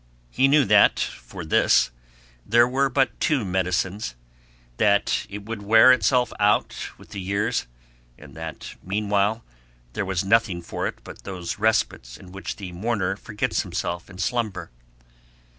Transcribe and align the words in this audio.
He 0.31 0.47
knew 0.47 0.65
that 0.65 0.99
for 0.99 1.45
this 1.45 1.91
there 2.43 2.67
were 2.67 2.89
but 2.89 3.19
two 3.19 3.45
medicines; 3.45 4.15
that 4.77 5.27
it 5.29 5.45
would 5.45 5.61
wear 5.61 5.91
itself 5.91 6.33
out 6.39 6.89
with 6.97 7.09
the 7.09 7.21
years, 7.21 7.67
and 8.17 8.33
that 8.35 8.73
meanwhile 8.81 9.43
there 9.93 10.03
was 10.03 10.25
nothing 10.25 10.63
for 10.63 10.87
it 10.87 11.03
but 11.03 11.23
those 11.23 11.59
respites 11.59 12.17
in 12.17 12.31
which 12.31 12.55
the 12.55 12.71
mourner 12.71 13.15
forgets 13.15 13.61
himself 13.61 14.09
in 14.09 14.17
slumber. 14.17 14.71